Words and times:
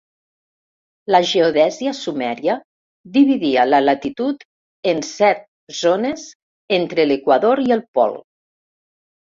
La 1.15 1.19
geodèsia 1.31 1.91
sumèria 1.97 2.55
dividia 3.17 3.67
la 3.73 3.81
latitud 3.85 4.41
en 4.93 5.05
set 5.11 5.45
zones 5.83 6.27
entre 6.83 7.09
l'equador 7.11 7.67
i 7.69 7.73
el 7.81 7.89
pol. 8.01 8.21